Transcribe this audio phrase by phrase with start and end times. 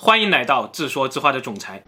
[0.00, 1.82] 欢迎来到自说自话的总裁。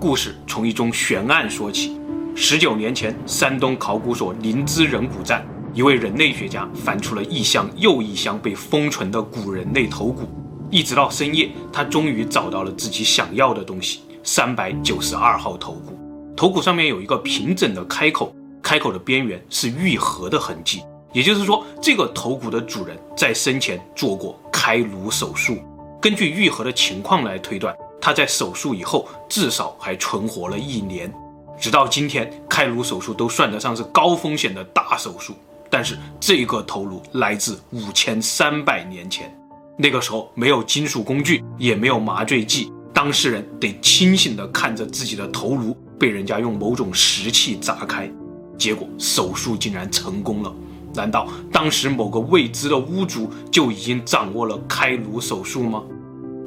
[0.00, 2.00] 故事从一宗悬案说起。
[2.36, 5.44] 十九年前，山东考古所灵芝人骨站，
[5.74, 10.28] 一位人类学家翻出了一箱又一箱被封存的古人类头骨。
[10.70, 15.98] 一直到深夜，他终于找到了自己想要的东西——三百九十二号头骨。
[16.36, 25.58] 头骨上面有一个平整的开口，开口的边缘是愈合的痕迹，也就是说，这个头骨的主人在生前做过开颅手术。
[26.06, 31.12] 根据愈合的情况来推断，他在手术以后至少还存活了一年。
[31.58, 35.34] 直到今天，开颅手术都算得上是高风险的大手术。
[35.68, 39.36] 但是这个头颅来自五千三百年前，
[39.76, 48.08] 那个时候没有金属工具，也没有麻醉剂，当事人得清醒地看着自己的头颅被人家用某种石器砸开，
[48.56, 50.54] 结果手术竟然成功了。
[50.94, 55.82] 难道当时某个未知的巫族就已经掌握了开颅手术吗？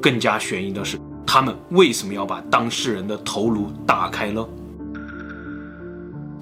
[0.00, 4.46] 更加悬疑的是，他们为什么要把当事人的头颅打开呢？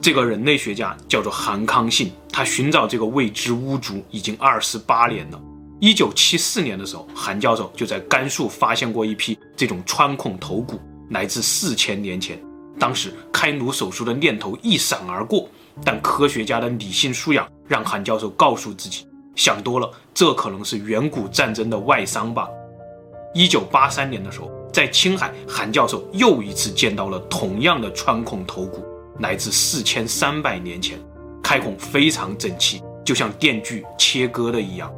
[0.00, 5.40] 这个人类学家叫做韩康信，他寻找这个未知巫族已经二十八年了。
[5.80, 12.40] 一九七四年的时候，韩教授就在甘肃发现过一批这种穿孔头骨，来自四千年前。
[12.78, 15.48] 当时开颅手术的念头一闪而过。
[15.84, 19.06] 但科学家的理性素养让韩教授告诉自己，
[19.36, 22.48] 想多了，这可能是远古战争的外伤吧。
[23.34, 28.84] 一九八三年的时候，在青海，韩教授又一次见到了同样的穿孔头骨，
[29.20, 30.98] 来自四千三百年前，
[31.42, 34.92] 开孔非常整齐，就像电锯切割的一样。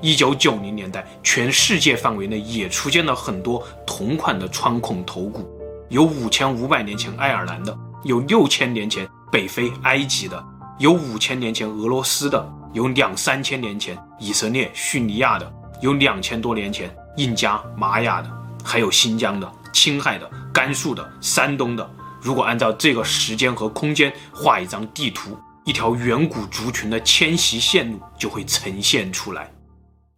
[0.00, 5.48] 一九九零年代，全世界范围内也出现了很多同款的穿孔头骨，
[5.88, 9.08] 有五千五百年前爱尔兰的，有六千年前。
[9.30, 10.42] 北非埃及的，
[10.78, 15.52] 有五千年前俄罗斯的，有两三千年前以色列叙利亚的，
[15.82, 18.30] 有两千多年前印加玛雅的，
[18.64, 21.90] 还有新疆的、青海的、甘肃的、山东的。
[22.22, 29.50] 如果按照这个时间和空间画一张地图，一条远古族群的迁徙线路就会呈现出来。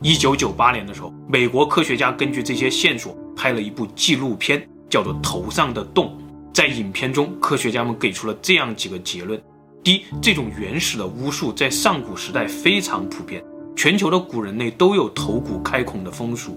[0.03, 6.19] 一九九八年的时候，美国科学家根据这些线索拍了一部纪录片，叫做《头上的洞》。
[6.55, 9.41] 在影片中，科学家们给出了这样几个结论：
[9.82, 13.43] 第一，这种原始的巫术在上古时代非常普遍，
[13.77, 16.53] 全球的古人类都有头骨开孔的风俗；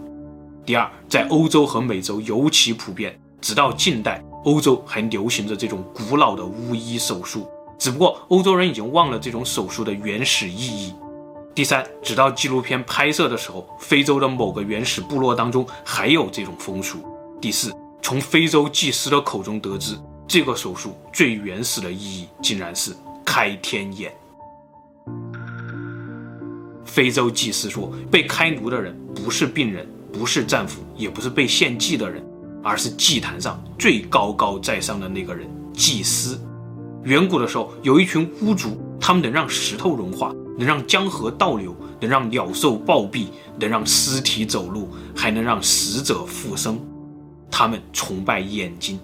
[0.66, 7.46] 第二，在欧洲和美洲尤其普遍，直到近代，欧洲还流行着这种古老的巫医手术，
[7.78, 10.94] 只不过欧洲人已经忘了这种手术的原始意义；
[11.54, 17.00] 第三，直到纪录片拍摄的时候，非洲的某个原始部落当中还有这种风俗；
[17.42, 17.74] 第四。
[18.02, 19.98] 从非洲祭司的口中得知，
[20.28, 22.94] 这个手术最原始的意义竟然是
[23.24, 24.14] 开天眼。
[26.84, 32.24] 非洲祭司说，被开颅的人不是病人，不是战俘，也不是被献祭的人，
[32.64, 36.40] 而是祭坛上最高高在上的那个人——祭司。
[37.04, 43.26] 远古的时候，有一群巫族，他们能让石头融化，能让江河倒流，能让鸟兽暴毙，
[43.60, 46.80] 能让尸体走路，还能让死者复生。
[47.52, 49.00] 他们崇拜眼睛，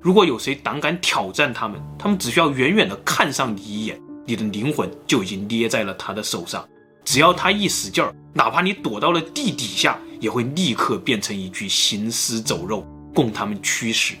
[0.00, 6.64] 如果有谁胆敢挑战他们，他们只需要远远地看上你一眼，你的灵魂就已经捏在了他的手上。
[7.04, 14.14] 只要他一使劲儿，哪怕你躲到了地底下，也会立刻变成一具行尸走肉，供他们驱使。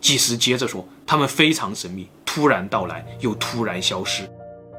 [0.00, 4.28] 祭司接着说，他们非常神秘，突然到来又突然消失。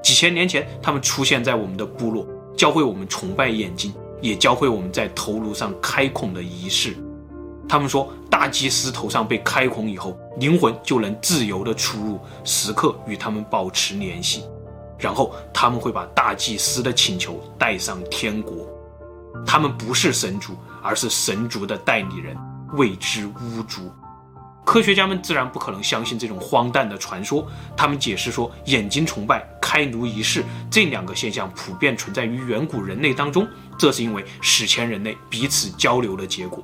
[0.03, 6.95] 几千年前，他们出现在我们的部落，教会我们崇拜眼睛，也教会我们在头颅上开孔的仪式。
[7.67, 14.43] 他们说，大祭司头上被开孔以后，灵魂就能自由地出入，时刻与他们保持联系。
[14.97, 18.67] 然后他们会把大祭司的请求带上天国。
[19.45, 22.35] 他们不是神族，而是神族的代理人——
[22.73, 23.91] 未知巫族。
[24.65, 27.47] 科学家们自然不可能相信这种荒诞的传说。
[27.77, 33.47] 他们解释说，眼睛崇拜、开颅仪式这两个现象普遍存在于远古人类当中，
[33.77, 36.61] 这是因为史前人类彼此交流的结果。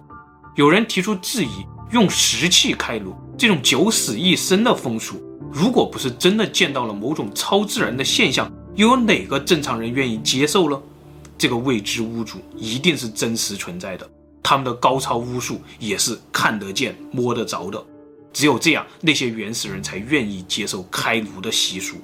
[0.55, 10.81] 有人提出质疑，用石器开颅这种九死一生的风俗，如果不是真的见到了某种超自然的现象，又有哪个正常人愿意接受呢？
[11.37, 14.09] 这个未知巫族一定是真实存在的，
[14.41, 17.83] 他们的高超巫术也是看得见、摸得着的。
[18.31, 21.97] 只有这样，那些原始人才愿意接受开颅的习俗。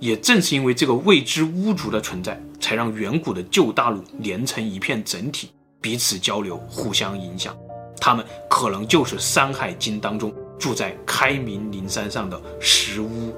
[0.00, 5.50] 也正是因为这个未知巫族的存在，才让远古的旧大陆连成一片整体，
[5.80, 7.54] 彼此交流，互相影响。
[8.00, 13.34] 他们可能就是《山海经》当中住在开明灵山上的石屋。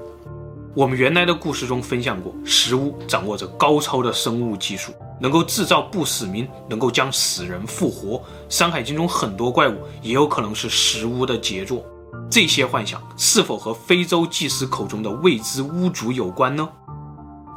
[0.73, 8.17] 我们原来的故事中分享过，石屋掌握着高超的生物技术，能够制造不死民，能够将死人复活。
[8.47, 11.85] 《山海经》中很多怪物也有可能是石屋的杰作。
[12.29, 16.67] 这些幻想是否和非洲祭司口中的未知巫族有关呢？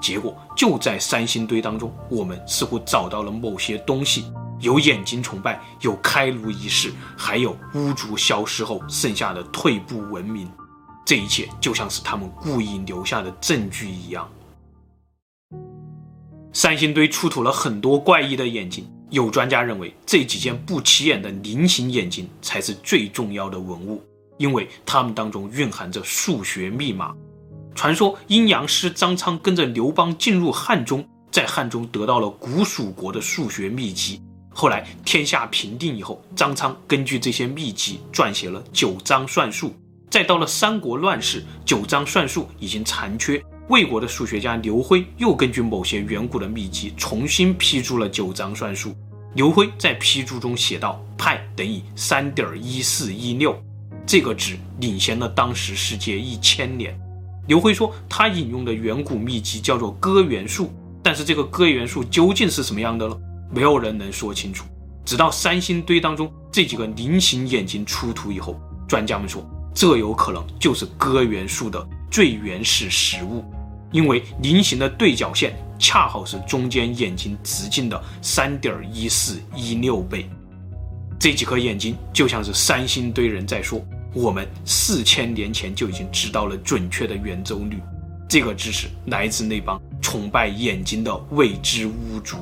[0.02, 4.24] 结果就在三星堆当中，我们似乎找到了某些东西。
[4.64, 10.50] 有眼睛崇拜，有开颅仪式，还有巫族消失后剩下的退步文明。
[11.04, 14.26] 这一切就像是他们故意留下的证据一样。
[16.54, 24.02] 三星堆出土了很多怪异的眼睛，有专家认为这几件不起眼的菱形眼睛才是最重要的文物，
[24.38, 27.14] 因为它们当中蕴含着数学密码。
[27.74, 34.22] 传说阴阳师张苍跟着刘邦进入汉中，在汉中得到了古蜀国的数学秘籍。
[34.56, 39.68] 后来天下平定以后，张苍根据这些秘籍撰写了《九章算术》。
[40.08, 48.90] 再到了三国乱世，《九章算术》已经残缺，魏国的数学家刘辉又根据某些远古的秘籍重新批注了《九章算术》。
[49.34, 53.60] 刘辉在批注中写道：“派等于三点一四一六，
[54.06, 56.96] 这个值领先了当时世界一千年。”
[57.48, 60.72] 刘辉说，他引用的远古秘籍叫做歌元数，
[61.02, 63.16] 但是这个歌元数究竟是什么样的呢？
[63.54, 64.64] 没有人能说清楚。
[65.04, 68.58] 直到三星堆当中这几个菱形眼睛出土以后，
[68.88, 73.44] 专家们说，这有可能就是歌元数的最原始实物，
[73.92, 80.28] 因为菱形的对角线恰好是中间眼睛直径的三点一四一六倍。
[81.18, 83.84] 这几颗眼睛就像是三星堆人在说，
[84.14, 87.78] 我们四千年前就已经知道了准确的圆周率。
[88.28, 92.36] 这个知识来自那帮崇拜眼睛的未知巫族。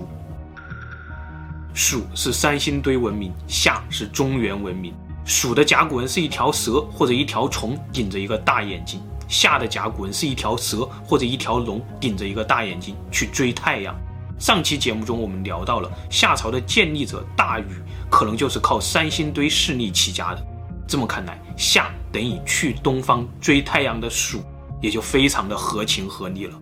[1.74, 4.94] 蜀是三星堆文明，夏是中原文明。
[5.24, 13.94] 蜀的甲骨文是一条蛇或者一条虫顶着一个大眼睛，夏的甲骨文是一条蛇或者一条龙顶着一个大眼睛去追太阳。
[14.38, 20.46] 上期节目中我们聊到了夏朝的建立者大禹，可能就是靠三星堆势力起家的。
[20.86, 24.42] 这么看来，夏等于去东方追太阳的蜀，
[24.82, 26.60] 也就非常的合情合理了。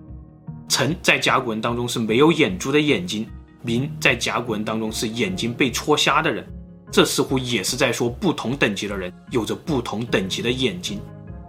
[0.69, 3.27] 辰在甲骨文当中是没有眼珠的眼睛。
[3.63, 6.47] 民在甲骨文当中是眼睛被戳瞎的人，
[6.91, 11.01] 这似乎也是在说不同等级的人有着不同等级的眼睛。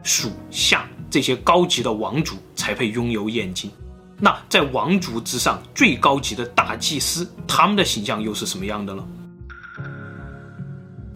[0.04, 3.70] 属下这些高级的王族才配拥有眼睛。
[4.18, 9.04] 那在王族之上最高级的大祭司，他们的形象又是什么样的呢？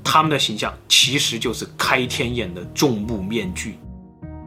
[0.04, 3.78] 他们的形象其实就是开天眼的众目面具。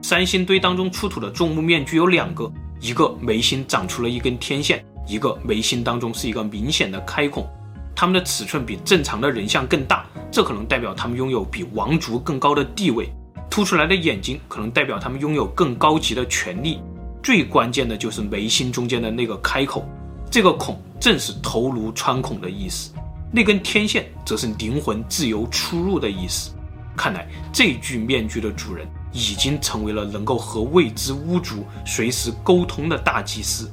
[0.03, 2.51] 三星堆当中出土的众目面具有两个，
[2.81, 4.85] 一个眉心长出了一根天线。
[5.09, 7.49] 一个眉心当中是一个明显的开孔，
[7.97, 13.11] 他们的尺寸比正常的人像更大，这可能代表他们拥有比王族更高的地位。
[13.51, 16.81] 凸出来的眼睛可能代表他们拥有更高级的权利。
[17.23, 19.89] 最关键的就是眉心中间的那个开口，
[20.31, 22.93] 这个孔正是头颅穿孔的意思，
[23.33, 26.51] 那根天线则是灵魂自由出入的意思。
[26.95, 33.71] 看来这具面具的主人已经成为了能够和未知巫族随时沟通的大祭司。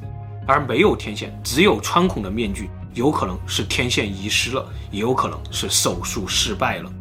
[0.48, 6.92] 而没有天线，只有穿孔的面具，有可能是天线遗失了，也有可能是手术失败了。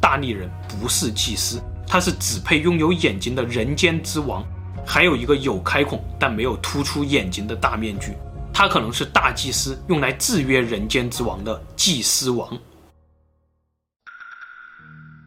[0.00, 4.44] 大力人不是祭司，他是只配拥有眼睛的人间之王。
[4.86, 8.14] 还有一个有开孔但没有突出眼睛的大面具，
[8.52, 12.58] 他可能是大祭司用来制约人间之王的祭司王。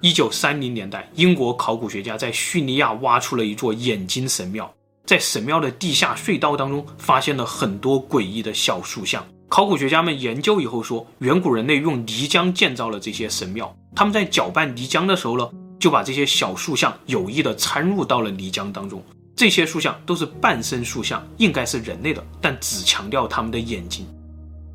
[0.02, 4.74] 一九三零年代，英国考古学家在叙利亚挖出了一座眼睛神庙。
[5.14, 9.24] 在神庙的地下隧道当中，发现了很多诡异的小塑像。
[9.48, 13.72] 考古学家们研究以后说，远古人类用泥浆建造了这些神庙。
[13.96, 15.48] 他们在搅拌泥浆的时候呢，
[15.80, 19.04] 就把这些小塑像有意地掺入到了泥浆当中。
[19.36, 24.08] 这些塑像都是半身塑像，应该是人类的，但只强调他们的眼睛。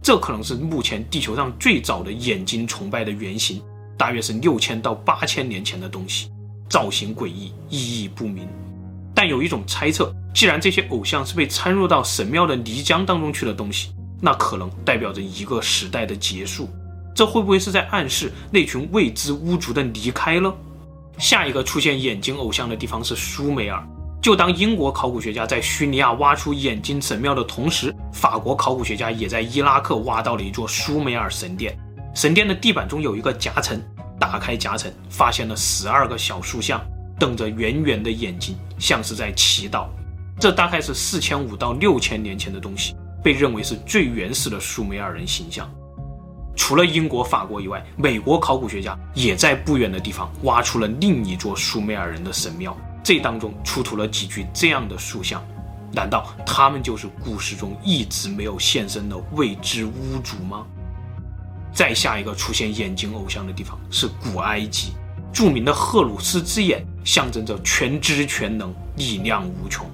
[0.01, 3.61] 这可能是目前地球上最早的眼睛崇拜的原型，
[3.97, 6.31] 大约是六千到八千年前的东西，
[6.71, 8.49] 造型诡异，意义不明。
[9.13, 16.69] 但有一种猜测，既然这些偶像是被掺入到神庙的泥浆当中去的东西，那可能代表着一个时代的结束。
[17.15, 20.55] 这会不会是在暗示那群未知巫族的离开了？
[21.19, 23.85] 下一个出现眼睛偶像的地方是苏美尔。
[24.21, 31.77] 就当英国考古学家在叙利亚挖出眼睛神庙的同时，法国考古学家也在伊拉克挖到了一座苏美尔神殿。
[32.15, 33.81] 神殿的地板中有一个夹层，
[34.21, 36.81] 打开夹层，发现了十二个小塑像。
[37.19, 39.89] 瞪着圆圆的眼睛，像是在祈祷。
[40.41, 45.69] 这大概是四千五到六千年前的东西，被认为是最原始的苏美尔人形象。
[46.55, 52.77] 除了英国、法国以外，美国考古学家也在不远的地方挖出了另一座苏美尔人的神庙。
[53.03, 55.43] 这当中出土了几具这样的塑像：
[55.93, 60.67] 难道他们就是故事中一直没有现身的未知巫主吗？
[61.73, 64.93] 再下一个出现眼睛偶像的地方是古埃及，
[65.33, 69.89] 著名的荷鲁斯之眼象征着全知全能、力量无穷。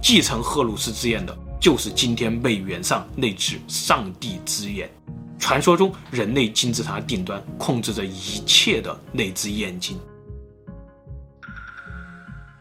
[0.00, 4.88] 继承荷鲁斯之眼的就是今天美元上那只上帝之眼，
[5.38, 9.98] 传说中人类金字塔顶端控制着一切的那只眼睛。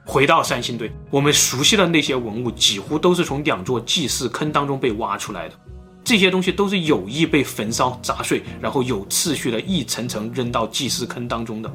[0.03, 5.55] 回到三星堆，我们熟悉的那些文物几乎都是从两座祭祀坑当中被挖出来的。
[6.03, 11.69] 这些东西都是有意被焚烧砸碎，然后有次序的一层层扔到祭祀坑当中的。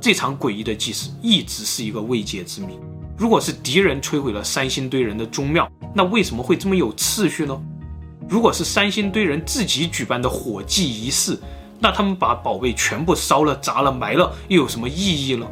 [0.00, 2.78] 这场诡异的祭祀一直是一个未解之谜。
[3.22, 7.56] 如果是敌人摧毁了三星堆人的宗庙，那为什么会这么有次序呢？
[8.28, 11.38] 如果是三星堆人自己举办的火祭仪式，
[11.78, 15.46] 那他们把宝贝全部烧了、砸了、埋了，又有什么意义呢？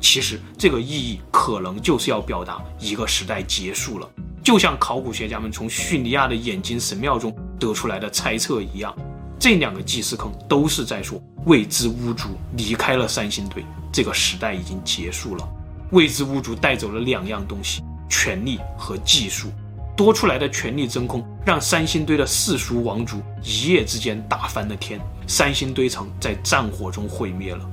[0.00, 4.08] 其实这个意义可能就是要表达一个时代结束了。
[4.40, 8.94] 就像考古学家们从叙利亚的眼睛神庙中得出来的猜测一样，
[9.40, 15.48] 这两个祭祀坑都是在说未知巫族离开了三星堆，这个时代已经结束了。
[15.90, 19.48] 未知巫族带走了两样东西：权力和技术。
[19.96, 27.68] 多出来的权力真空让三星堆的世俗王族一夜之间打翻了天，三星堆城在战火中毁灭了。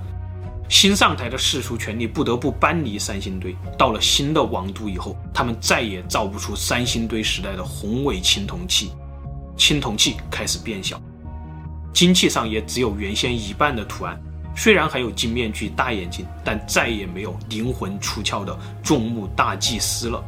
[0.68, 3.56] 新上台的世俗权力不得不搬离三星堆。
[3.78, 8.92] 到了新的王都以后，他们再也造不出三星堆时代的宏伟青铜器，
[9.56, 11.00] 青铜器开始变小，
[11.94, 14.20] 金器上也只有原先一半的图案。
[14.56, 20.24] 虽然还有金面具、大眼睛，但再也没有灵魂出窍的众目大祭司了。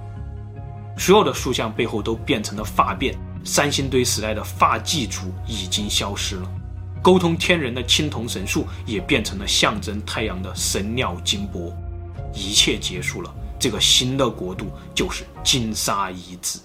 [0.97, 3.15] 所有的塑像背后都变成了发辫，
[3.45, 6.51] 三星堆时代的发祭族已经消失了。
[7.01, 11.73] 沟通天人的青铜神树也变成了象征太阳的神鸟金箔，
[12.33, 13.33] 一切结束了。
[13.59, 16.59] 这个新的国度就是金沙遗址。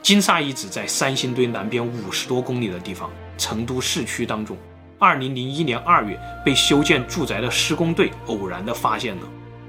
[0.00, 4.56] 金沙遗址在三星堆南边五十多公里的地方，成都市区当中。
[5.04, 9.22] 二零零一年二月，被修建住宅的施工队偶然地发现了。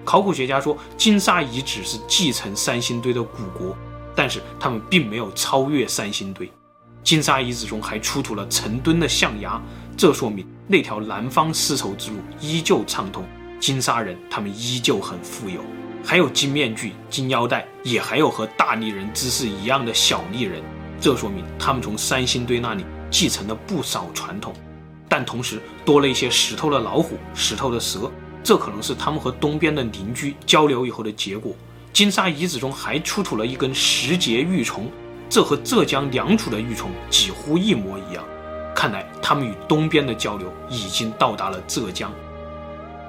[0.05, 3.75] 考古学家说，金沙遗址是继承三星堆的古国，
[4.15, 6.49] 但是他们并没有超越三星堆。
[7.03, 9.61] 金沙遗址中还出土了成吨的象牙，
[9.97, 13.25] 这说明那条南方丝绸之路依旧畅通。
[13.59, 15.59] 金沙人他们依旧很富有，
[16.01, 20.63] 还有金面具、金腰带，也还有和大力人姿势一样的小力人，
[21.01, 24.53] 这说明他们从三星堆那里继承了不少传统。
[25.15, 28.11] 但同时多了一些石头的老虎、石头的蛇，
[28.43, 31.55] 这可能是他们和东边的邻居交流以后的结果。
[31.93, 34.81] 金沙遗址中还出土了一根石节玉琮。
[35.29, 38.21] 这和浙江良渚的玉琮几乎一模一样，
[38.75, 42.11] 看来他们与东边的交流已经到达了浙江。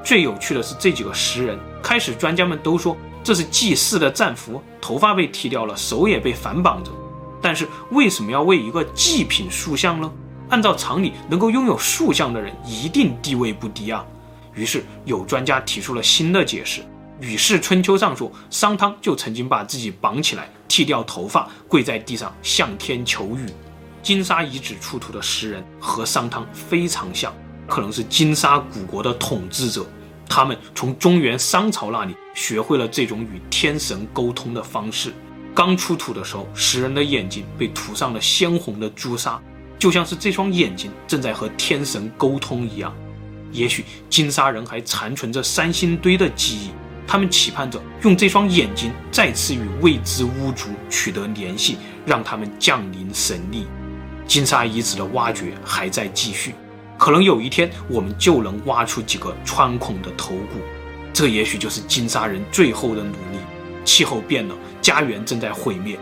[0.05, 6.93] 最有趣的是这几个石人，开始专家们都说这是祭祀的战俘，头发被剃掉了，手也被反绑着。
[7.43, 10.09] 但是为什么要为一个祭品塑像呢？
[10.49, 14.05] 按照常理，能够拥有塑像的人一定地位不低啊。
[14.55, 16.81] 于是有专家提出了新的解释。
[17.21, 23.47] 《吕氏春秋》上说，商汤就曾经把自己绑起来，剃掉头发，跪在地上向天求雨。
[24.03, 27.35] 金沙遗址出土的石人和商汤非常像，
[27.67, 29.87] 可能是金沙古国的统治者。
[30.29, 35.13] 他们从中原商朝那里学会了这种与天神沟通的方式。
[35.55, 39.41] 刚出土的时候，石人的眼睛被涂上了鲜红的朱砂，
[39.79, 42.95] 就像是这双眼睛正在和天神沟通一样。
[43.53, 46.71] 也许金沙人还残存着三星堆的记忆。
[47.09, 53.65] 他们期盼着用这双眼睛再次与未知巫族取得联系，让他们降临神力。
[54.27, 56.53] 金沙遗址的挖掘还在继续，
[56.99, 60.59] 可能有一天我们就能挖出几个穿孔的头骨。
[61.13, 63.39] 这也许就是金沙人最后的努力。
[63.85, 65.97] 气候变了，家园正在毁灭，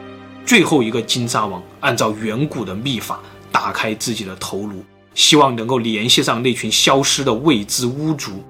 [0.47, 3.21] 最后一个金沙王按照远古的秘法
[3.55, 4.85] 打开自己的头颅，
[5.15, 8.43] 希望能够联系上那群消失的未知巫族。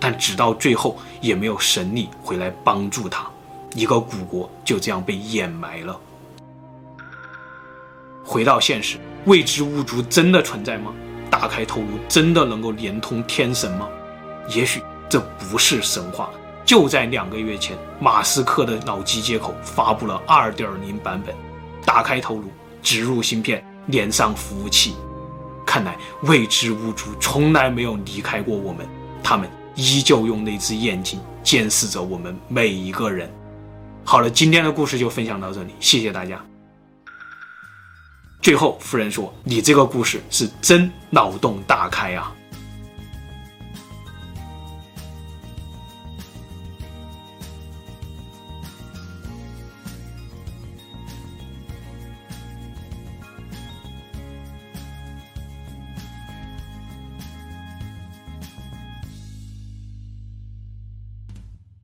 [0.00, 3.30] 但直到最后，也没有神力回来帮助他，
[3.76, 5.96] 一个古国就这样被掩埋了。
[8.24, 10.92] 回到现实，未知巫族真的存在吗？
[11.30, 13.88] 打开头颅真的能够连通天神吗？
[14.48, 16.28] 也许这不是神话。
[16.64, 21.32] 就在两个月前，马斯克的脑机接口发布了2.0版本，
[21.84, 22.48] 打开头颅，
[22.82, 24.94] 植入芯片，连上服务器。
[25.66, 28.86] 看来未知巫族从来没有离开过我们，
[29.22, 29.48] 他们。
[29.78, 33.30] 依旧用那只眼睛监视着我们每一个人。
[34.04, 36.42] 好了，今天的故事就分享到这里，谢谢大家。
[38.40, 42.34] 最后，夫人说：“你这个故事是真脑洞大开啊！”